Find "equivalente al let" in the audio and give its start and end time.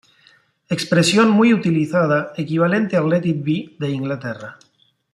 2.35-3.21